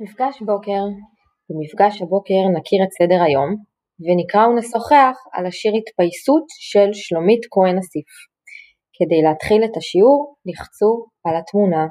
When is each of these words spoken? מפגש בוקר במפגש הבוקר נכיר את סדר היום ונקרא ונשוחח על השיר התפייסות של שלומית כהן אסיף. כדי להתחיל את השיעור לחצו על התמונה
מפגש 0.00 0.42
בוקר 0.42 0.82
במפגש 1.48 2.02
הבוקר 2.02 2.42
נכיר 2.56 2.80
את 2.84 2.92
סדר 2.98 3.22
היום 3.22 3.50
ונקרא 4.04 4.46
ונשוחח 4.46 5.16
על 5.32 5.46
השיר 5.46 5.72
התפייסות 5.78 6.44
של 6.48 6.88
שלומית 6.92 7.42
כהן 7.50 7.78
אסיף. 7.78 8.10
כדי 8.96 9.20
להתחיל 9.26 9.64
את 9.64 9.76
השיעור 9.76 10.36
לחצו 10.46 10.92
על 11.26 11.34
התמונה 11.36 11.84